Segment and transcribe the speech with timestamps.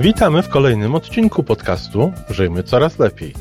[0.00, 3.34] Witamy w kolejnym odcinku podcastu Żyjmy Coraz Lepiej.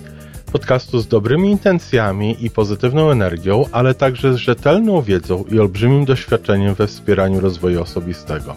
[0.51, 6.75] Podcastu z dobrymi intencjami i pozytywną energią, ale także z rzetelną wiedzą i olbrzymim doświadczeniem
[6.75, 8.55] we wspieraniu rozwoju osobistego.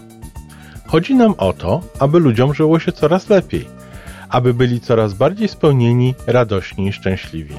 [0.87, 3.67] Chodzi nam o to, aby ludziom żyło się coraz lepiej,
[4.29, 7.55] aby byli coraz bardziej spełnieni, radośni i szczęśliwi.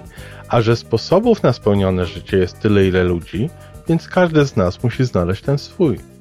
[0.49, 3.51] A że sposobów na spełnione życie jest tyle, ile ludzi,
[3.89, 6.12] więc każdy z nas musi znaleźć ten swój.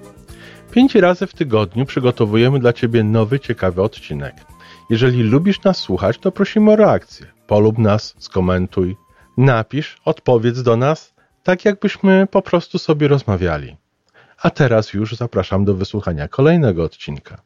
[0.72, 4.36] Pięć razy w tygodniu przygotowujemy dla Ciebie nowy, ciekawy odcinek.
[4.90, 7.26] Jeżeli lubisz nas słuchać, to prosimy o reakcję.
[7.48, 8.96] Polub nas, skomentuj,
[9.38, 11.14] napisz, odpowiedz do nas,
[11.44, 13.78] tak jakbyśmy po prostu sobie rozmawiali.
[14.42, 17.42] A teraz już zapraszam do wysłuchania kolejnego odcinka.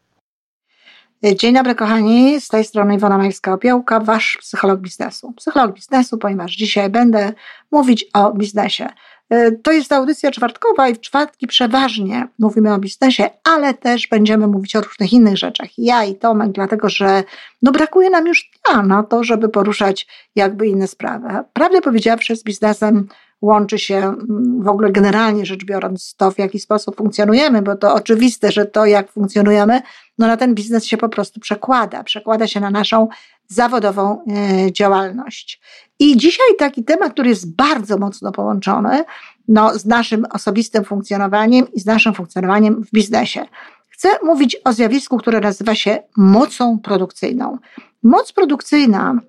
[1.24, 5.34] Dzień dobry kochani, z tej strony Iwona Majska-Opiełka, Wasz psycholog biznesu.
[5.34, 7.34] Psycholog biznesu, ponieważ dzisiaj będę
[7.72, 8.89] mówić o biznesie.
[9.30, 14.48] E, to jest audycja czwartkowa i w czwartki przeważnie mówimy o biznesie, ale też będziemy
[14.48, 15.67] mówić o różnych innych rzeczach.
[15.78, 17.23] Ja i Tomek, dlatego że
[17.61, 21.28] no brakuje nam już dnia na to, żeby poruszać jakby inne sprawy.
[21.54, 23.08] Prawdę powiedziawszy, z biznesem
[23.41, 27.94] łączy się mm, w ogóle generalnie rzecz biorąc to, w jaki sposób funkcjonujemy, bo to
[27.94, 29.81] oczywiste, że to, jak funkcjonujemy,
[30.17, 32.03] no na ten biznes się po prostu przekłada.
[32.03, 33.08] Przekłada się na naszą
[33.47, 35.61] zawodową e, działalność.
[36.00, 39.03] I dzisiaj taki temat, który jest bardzo mocno połączony
[39.47, 43.45] no, z naszym osobistym funkcjonowaniem i z naszym funkcjonowaniem w biznesie.
[43.89, 47.58] Chcę mówić o zjawisku, które nazywa się mocą produkcyjną.
[48.03, 49.20] Moc produkcyjna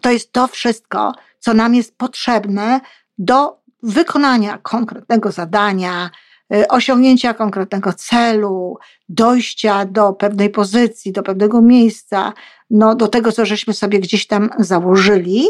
[0.00, 2.80] to jest to wszystko, co nam jest potrzebne
[3.18, 6.10] do wykonania konkretnego zadania,
[6.54, 12.32] y, osiągnięcia konkretnego celu, dojścia do pewnej pozycji, do pewnego miejsca,
[12.70, 15.48] no, do tego, co żeśmy sobie gdzieś tam założyli.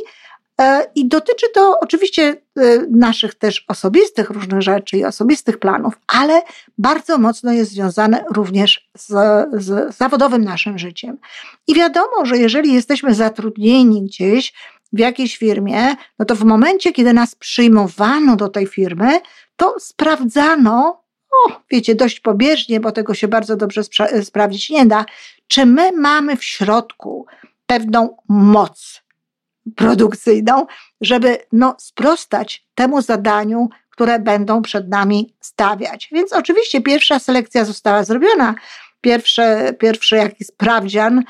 [0.60, 6.42] E, I dotyczy to oczywiście y, naszych też osobistych różnych rzeczy i osobistych planów, ale
[6.78, 9.08] bardzo mocno jest związane również z,
[9.52, 11.18] z zawodowym naszym życiem.
[11.66, 14.52] I wiadomo, że jeżeli jesteśmy zatrudnieni gdzieś,
[14.92, 19.20] w jakiejś firmie, no to w momencie, kiedy nas przyjmowano do tej firmy,
[19.56, 21.02] to sprawdzano,
[21.46, 25.04] o, wiecie, dość pobieżnie, bo tego się bardzo dobrze spra- sprawdzić nie da,
[25.48, 27.26] czy my mamy w środku
[27.66, 29.02] pewną moc
[29.76, 30.66] produkcyjną,
[31.00, 36.08] żeby no, sprostać temu zadaniu, które będą przed nami stawiać.
[36.12, 38.54] Więc oczywiście pierwsza selekcja została zrobiona,
[39.00, 39.42] pierwszy,
[39.78, 41.24] pierwszy jakiś sprawdzian, e,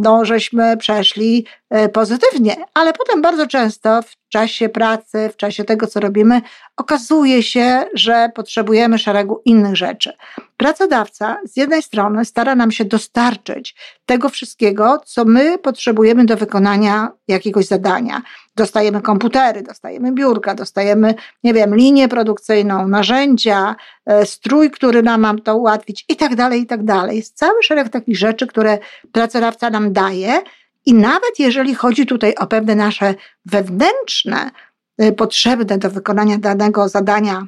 [0.00, 5.86] no, żeśmy przeszli e, pozytywnie, ale potem bardzo często w czasie pracy, w czasie tego,
[5.86, 6.40] co robimy,
[6.76, 10.12] okazuje się, że potrzebujemy szeregu innych rzeczy.
[10.56, 13.74] Pracodawca z jednej strony stara nam się dostarczyć
[14.06, 18.22] tego wszystkiego, co my potrzebujemy do wykonania jakiegoś zadania.
[18.56, 21.14] Dostajemy komputery, dostajemy biurka, dostajemy,
[21.44, 26.60] nie wiem, linię produkcyjną, narzędzia, e, strój, który nam ma to ułatwić i tak dalej,
[26.60, 27.16] i tak dalej.
[27.16, 28.78] Jest cały szereg takich rzeczy, które
[29.12, 30.42] pracodawca nam daje,
[30.86, 33.14] i nawet jeżeli chodzi tutaj o pewne nasze
[33.46, 34.50] wewnętrzne,
[35.02, 37.46] y, potrzebne do wykonania danego zadania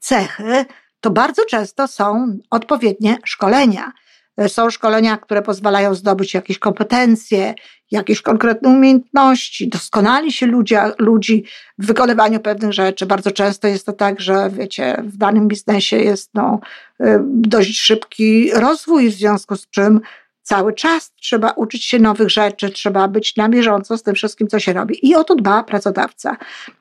[0.00, 0.64] cechy,
[1.00, 3.92] to bardzo często są odpowiednie szkolenia.
[4.40, 7.54] Y, są szkolenia, które pozwalają zdobyć jakieś kompetencje,
[7.90, 11.44] jakieś konkretne umiejętności, doskonali się ludzi, ludzi
[11.78, 13.06] w wykonywaniu pewnych rzeczy.
[13.06, 16.60] Bardzo często jest to tak, że wiecie, w danym biznesie jest no,
[17.00, 20.00] y, dość szybki rozwój, w związku z czym
[20.46, 24.58] cały czas trzeba uczyć się nowych rzeczy, trzeba być na bieżąco z tym wszystkim, co
[24.58, 25.08] się robi.
[25.08, 26.36] I o to dba pracodawca.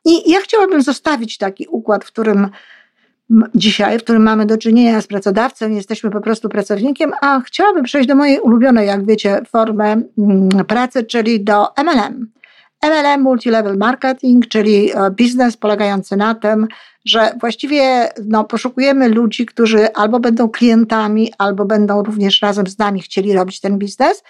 [0.05, 2.49] I ja chciałabym zostawić taki układ, w którym
[3.55, 8.07] dzisiaj, w którym mamy do czynienia z pracodawcą, jesteśmy po prostu pracownikiem, a chciałabym przejść
[8.07, 9.83] do mojej ulubionej, jak wiecie, formy
[10.17, 12.27] mm, pracy, czyli do MLM.
[12.83, 16.67] MLM, Multilevel Marketing, czyli e, biznes polegający na tym,
[17.05, 23.01] że właściwie no, poszukujemy ludzi, którzy albo będą klientami, albo będą również razem z nami
[23.01, 24.23] chcieli robić ten biznes.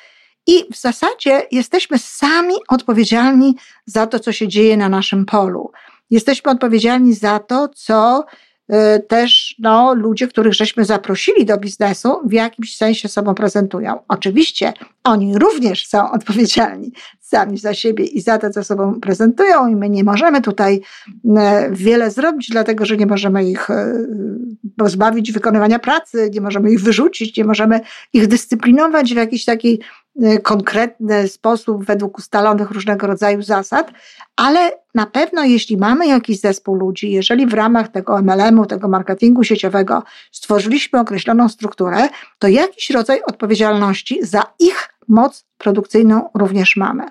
[0.48, 3.56] I w zasadzie jesteśmy sami odpowiedzialni
[3.86, 5.72] za to, co się dzieje na naszym polu.
[6.10, 8.26] Jesteśmy odpowiedzialni za to, co
[9.08, 14.00] też no, ludzie, których żeśmy zaprosili do biznesu, w jakimś sensie sobą prezentują.
[14.08, 14.74] Oczywiście
[15.04, 19.90] oni również są odpowiedzialni sami za siebie i za to, co sobą prezentują, i my
[19.90, 20.82] nie możemy tutaj
[21.38, 23.94] e, wiele zrobić, dlatego że nie możemy ich e,
[24.78, 27.82] pozbawić wykonywania pracy, nie możemy ich wyrzucić, nie możemy
[28.14, 29.82] ich dyscyplinować w jakiś taki
[30.44, 33.92] konkretny sposób według ustalonych różnego rodzaju zasad,
[34.36, 39.44] ale na pewno jeśli mamy jakiś zespół ludzi, jeżeli w ramach tego MLM-u, tego marketingu
[39.44, 42.10] sieciowego stworzyliśmy określoną strukturę,
[42.40, 47.04] to jakiś rodzaj odpowiedzialności za ich moc produkcyjną również mamy.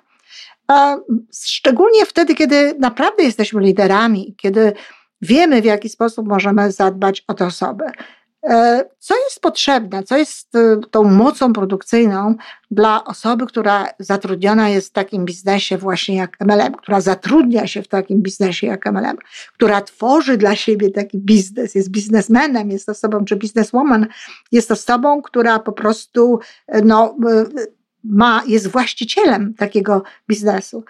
[1.44, 4.72] Szczególnie wtedy, kiedy naprawdę jesteśmy liderami, kiedy
[5.22, 7.84] wiemy, w jaki sposób możemy zadbać o te osoby.
[8.49, 12.35] E, co jest potrzebne, co jest e, tą mocą produkcyjną
[12.70, 17.88] dla osoby, która zatrudniona jest w takim biznesie właśnie jak MLM, która zatrudnia się w
[17.88, 19.17] takim biznesie jak MLM,
[19.52, 24.06] która tworzy dla siebie taki biznes, jest biznesmenem, jest osobą, czy bizneswoman,
[24.52, 27.17] jest osobą, która po prostu e, no,
[28.05, 30.85] ma, jest właścicielem takiego biznesu.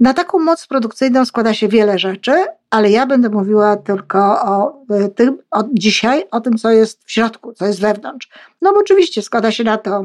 [0.00, 5.08] Na taką moc produkcyjną składa się wiele rzeczy, ale ja będę mówiła tylko o e,
[5.08, 8.28] tym, o, dzisiaj o tym, co jest w środku, co jest wewnątrz.
[8.62, 10.04] No bo oczywiście składa się na to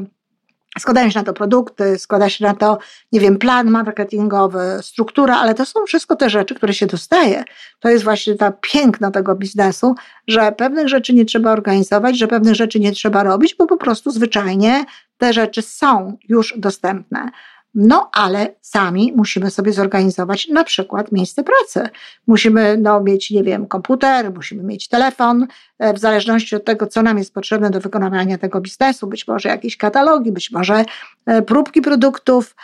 [0.78, 2.78] Składają się na to produkty, składa się na to,
[3.12, 7.44] nie wiem, plan marketingowy, struktura, ale to są wszystko te rzeczy, które się dostaje.
[7.80, 9.94] To jest właśnie ta piękno tego biznesu,
[10.28, 14.10] że pewnych rzeczy nie trzeba organizować, że pewnych rzeczy nie trzeba robić, bo po prostu
[14.10, 14.84] zwyczajnie
[15.18, 17.30] te rzeczy są już dostępne.
[17.74, 21.88] No, ale sami musimy sobie zorganizować na przykład miejsce pracy.
[22.26, 25.46] Musimy no, mieć, nie wiem, komputer, musimy mieć telefon,
[25.78, 29.06] e, w zależności od tego, co nam jest potrzebne do wykonywania tego biznesu.
[29.06, 30.84] Być może jakieś katalogi, być może
[31.26, 32.56] e, próbki produktów,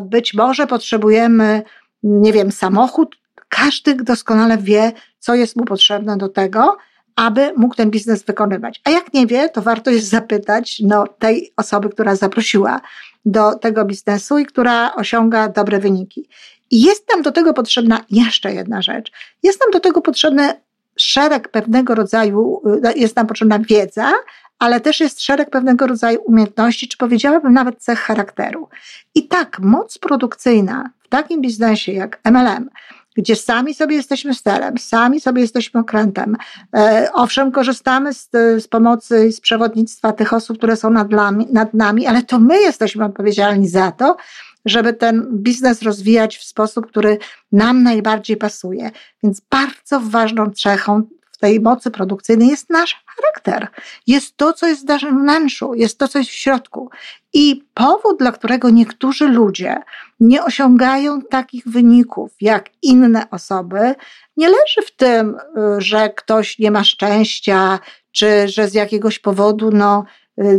[0.00, 1.62] być może potrzebujemy,
[2.02, 3.16] nie wiem, samochód.
[3.48, 6.76] Każdy doskonale wie, co jest mu potrzebne do tego,
[7.16, 8.80] aby mógł ten biznes wykonywać.
[8.84, 12.80] A jak nie wie, to warto jest zapytać no, tej osoby, która zaprosiła
[13.24, 16.28] do tego biznesu i która osiąga dobre wyniki.
[16.70, 19.12] I jest nam do tego potrzebna jeszcze jedna rzecz.
[19.42, 20.60] Jest nam do tego potrzebny
[20.96, 24.12] szereg pewnego rodzaju, y, jest nam potrzebna wiedza,
[24.58, 28.68] ale też jest szereg pewnego rodzaju umiejętności, czy powiedziałabym nawet cech charakteru.
[29.14, 32.70] I tak, moc produkcyjna w takim biznesie jak MLM
[33.14, 36.36] gdzie sami sobie jesteśmy sterem, sami sobie jesteśmy okrętem.
[36.76, 41.74] E, owszem, korzystamy z, z pomocy, z przewodnictwa tych osób, które są nad nami, nad
[41.74, 44.16] nami, ale to my jesteśmy odpowiedzialni za to,
[44.64, 47.18] żeby ten biznes rozwijać w sposób, który
[47.52, 48.90] nam najbardziej pasuje.
[49.22, 51.02] Więc bardzo ważną cechą
[51.44, 53.68] tej mocy produkcyjnej jest nasz charakter.
[54.06, 56.90] Jest to, co jest w naszym wnętrzu, jest to, co jest w środku.
[57.32, 59.76] I powód, dla którego niektórzy ludzie
[60.20, 63.94] nie osiągają takich wyników jak inne osoby,
[64.36, 65.36] nie leży w tym,
[65.78, 67.78] że ktoś nie ma szczęścia,
[68.12, 70.04] czy że z jakiegoś powodu no,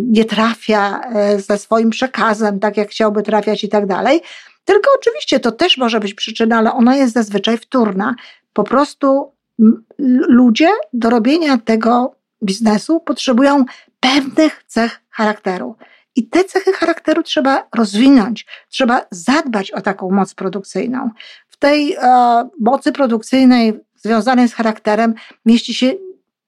[0.02, 4.22] nie trafia e, ze swoim przekazem, tak jak chciałby trafiać i tak dalej.
[4.66, 8.16] Tylko oczywiście to też może być przyczyna, ale ona jest zazwyczaj wtórna.
[8.54, 9.35] Po prostu
[10.28, 13.66] ludzie do robienia tego biznesu potrzebują
[14.00, 15.76] pewnych cech charakteru.
[16.16, 21.10] I te cechy charakteru trzeba rozwinąć, trzeba zadbać o taką moc produkcyjną.
[21.48, 25.14] W tej e, mocy produkcyjnej związanej z charakterem
[25.46, 25.94] mieści się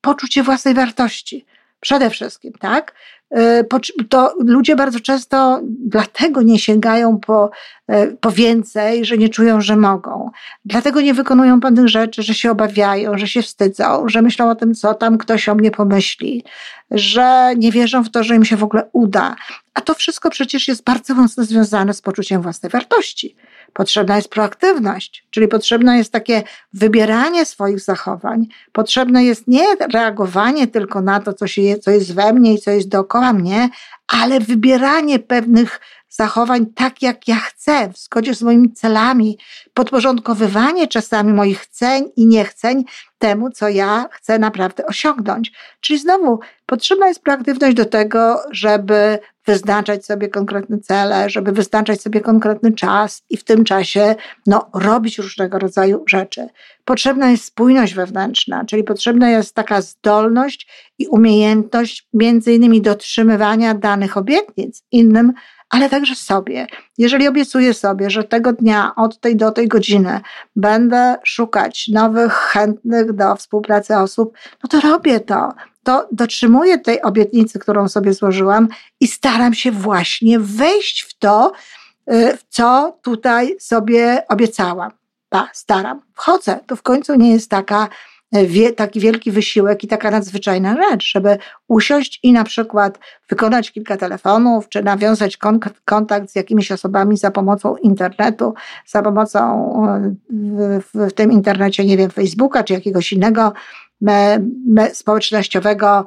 [0.01, 1.45] poczucie własnej wartości.
[1.80, 2.94] Przede wszystkim, tak?
[3.31, 3.63] E,
[4.09, 7.50] to ludzie bardzo często dlatego nie sięgają po,
[7.88, 10.29] e, po więcej, że nie czują, że mogą.
[10.65, 14.75] Dlatego nie wykonują pewnych rzeczy, że się obawiają, że się wstydzą, że myślą o tym,
[14.75, 16.44] co tam ktoś o mnie pomyśli,
[16.91, 19.35] że nie wierzą w to, że im się w ogóle uda.
[19.73, 23.35] A to wszystko przecież jest bardzo mocno związane z poczuciem własnej wartości.
[23.74, 26.44] Potrzebna jest proaktywność, czyli potrzebne jest takie
[26.74, 28.48] wybieranie swoich zachowań.
[28.72, 32.72] Potrzebne jest nie reagowanie tylko na to, co, się, co jest we mnie i co
[32.72, 33.69] jest dookoła mnie,
[34.08, 35.80] ale wybieranie pewnych
[36.10, 39.38] zachowań tak, jak ja chcę, w zgodzie z moimi celami,
[39.74, 42.83] podporządkowywanie czasami moich chceń i niechceń
[43.18, 45.52] temu, co ja chcę naprawdę osiągnąć.
[45.81, 52.21] Czyli znowu potrzebna jest proaktywność do tego, żeby wyznaczać sobie konkretne cele, żeby wyznaczać sobie
[52.21, 54.16] konkretny czas i w tym czasie
[54.47, 56.47] no, robić różnego rodzaju rzeczy.
[56.86, 60.68] Potrzebna jest spójność wewnętrzna, czyli potrzebna jest taka zdolność
[61.00, 65.33] i umiejętność między innymi dotrzymywania danych obietnic innym,
[65.69, 66.68] ale także sobie.
[66.97, 70.21] Jeżeli obiecuję sobie, że tego dnia od tej do tej godziny
[70.56, 75.54] będę szukać nowych, chętnych do współpracy osób, no to robię to.
[75.83, 78.68] To dotrzymuję tej obietnicy, którą sobie złożyłam
[78.99, 81.51] i staram się właśnie wejść w to,
[82.11, 84.92] y, co tutaj sobie obiecałam.
[85.30, 86.01] Pa, staram.
[86.13, 86.59] Wchodzę.
[86.68, 87.89] To w końcu nie jest taka
[88.31, 93.98] wie, taki wielki wysiłek i taka nadzwyczajna rzecz, żeby usiąść i na przykład wykonać kilka
[93.98, 95.38] telefonów, czy nawiązać
[95.86, 98.54] kontakt z jakimiś osobami za pomocą internetu,
[98.86, 99.40] za pomocą
[100.30, 103.54] w, w, w tym internecie, nie wiem, Facebooka, czy jakiegoś innego
[104.02, 106.06] me, me, społecznościowego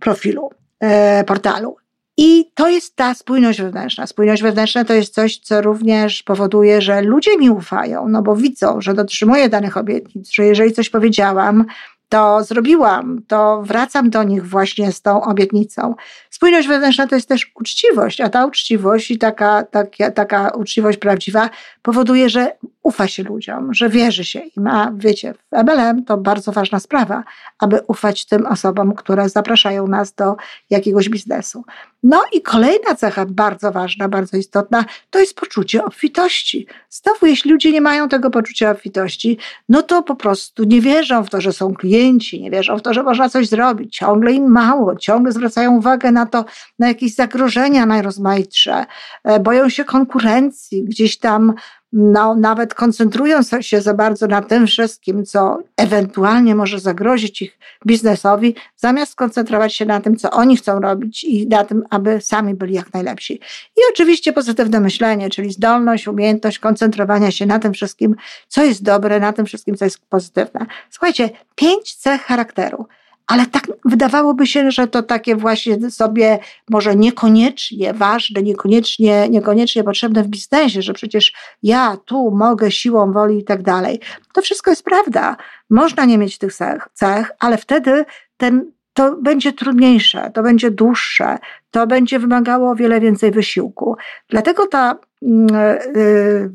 [0.00, 1.76] profilu, e, portalu.
[2.20, 4.06] I to jest ta spójność wewnętrzna.
[4.06, 8.80] Spójność wewnętrzna to jest coś, co również powoduje, że ludzie mi ufają, no bo widzą,
[8.80, 11.64] że dotrzymuję danych obietnic, że jeżeli coś powiedziałam,
[12.08, 15.94] to zrobiłam, to wracam do nich właśnie z tą obietnicą.
[16.30, 21.50] Spójność wewnętrzna to jest też uczciwość, a ta uczciwość i taka, taka, taka uczciwość prawdziwa
[21.82, 24.66] powoduje, że ufa się ludziom, że wierzy się im.
[24.66, 27.24] A wiecie, w MLM to bardzo ważna sprawa,
[27.58, 30.36] aby ufać tym osobom, które zapraszają nas do
[30.70, 31.64] jakiegoś biznesu.
[32.02, 36.66] No i kolejna cecha bardzo ważna, bardzo istotna, to jest poczucie obfitości.
[36.90, 39.38] Znowu, jeśli ludzie nie mają tego poczucia obfitości,
[39.68, 42.94] no to po prostu nie wierzą w to, że są klienci, nie wierzą w to,
[42.94, 46.44] że można coś zrobić, ciągle im mało, ciągle zwracają uwagę na to,
[46.78, 48.86] na jakieś zagrożenia najrozmaitsze,
[49.24, 51.54] e, boją się konkurencji, gdzieś tam
[51.92, 58.54] no, nawet koncentrując się za bardzo na tym wszystkim, co ewentualnie może zagrozić ich biznesowi,
[58.76, 62.74] zamiast koncentrować się na tym, co oni chcą robić i na tym, aby sami byli
[62.74, 63.34] jak najlepsi.
[63.76, 68.16] I oczywiście pozytywne myślenie, czyli zdolność, umiejętność koncentrowania się na tym wszystkim,
[68.48, 70.66] co jest dobre, na tym wszystkim, co jest pozytywne.
[70.90, 72.86] Słuchajcie, pięć cech charakteru
[73.28, 76.38] ale tak wydawałoby się, że to takie właśnie sobie
[76.70, 81.32] może niekoniecznie ważne, niekoniecznie, niekoniecznie potrzebne w biznesie, że przecież
[81.62, 84.00] ja tu mogę siłą woli i tak dalej.
[84.32, 85.36] To wszystko jest prawda.
[85.70, 88.04] Można nie mieć tych cech, cech ale wtedy
[88.36, 91.38] ten, to będzie trudniejsze, to będzie dłuższe,
[91.70, 93.96] to będzie wymagało o wiele więcej wysiłku.
[94.28, 96.52] Dlatego ta, yy,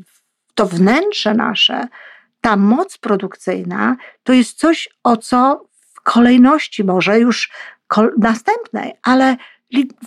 [0.54, 1.88] to wnętrze nasze,
[2.40, 5.66] ta moc produkcyjna, to jest coś, o co
[6.04, 7.50] kolejności może już
[8.18, 9.36] następnej, ale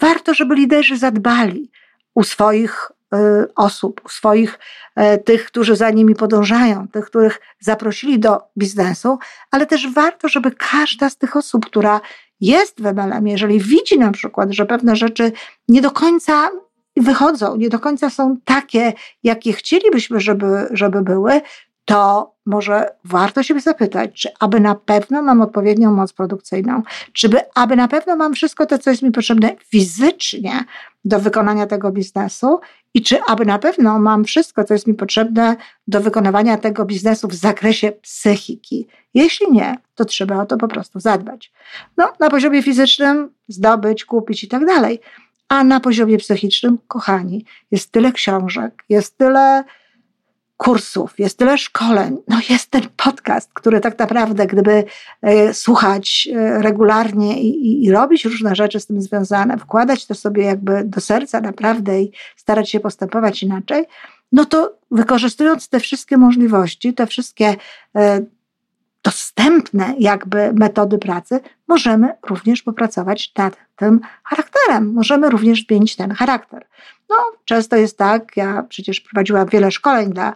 [0.02, 1.72] warto, żeby liderzy zadbali
[2.16, 3.18] u swoich y,
[3.56, 4.60] osób, u swoich
[5.00, 9.20] y, tych, którzy za nimi podążają, tych, których zaprosili do biznesu,
[9.52, 12.02] ale też warto, żeby każda z tych osób, która
[12.42, 15.32] jest w MLM, jeżeli widzi na przykład, że pewne rzeczy
[15.68, 16.50] nie do końca
[16.98, 21.42] wychodzą, nie do końca są takie, jakie chcielibyśmy, żeby, żeby były,
[21.88, 27.40] to może warto się zapytać, czy aby na pewno mam odpowiednią moc produkcyjną, czy by,
[27.56, 30.64] aby na pewno mam wszystko to, co jest mi potrzebne fizycznie
[31.06, 32.60] do wykonania tego biznesu
[32.94, 35.56] i czy aby na pewno mam wszystko, co jest mi potrzebne
[35.88, 38.88] do wykonywania tego biznesu w zakresie psychiki.
[39.14, 41.52] Jeśli nie, to trzeba o to po prostu zadbać.
[41.98, 45.00] No, na poziomie fizycznym zdobyć, kupić i tak dalej.
[45.50, 49.64] A na poziomie psychicznym, kochani, jest tyle książek, jest tyle
[50.58, 54.84] kursów, jest tyle szkoleń, no jest ten podcast, który tak naprawdę, gdyby
[55.22, 60.16] e, słuchać e, regularnie i, i, i, robić różne rzeczy z tym związane, wkładać to
[60.16, 63.86] sobie jakby do serca naprawdę i starać się postępować inaczej,
[64.32, 67.56] no to wykorzystując te wszystkie możliwości, te wszystkie
[67.96, 68.22] e,
[69.08, 74.94] dostępne jakby metody pracy, możemy również popracować nad tym charakterem.
[74.94, 76.68] Możemy również zmienić ten charakter.
[77.10, 80.34] No, często jest tak, ja przecież prowadziłam wiele szkoleń dla